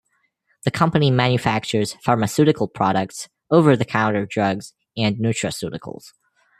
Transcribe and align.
The 0.63 0.71
company 0.71 1.11
manufactures 1.11 1.93
pharmaceutical 2.03 2.67
products, 2.67 3.29
over-the-counter 3.51 4.25
drugs 4.25 4.73
and 4.97 5.17
nutraceuticals. 5.17 6.05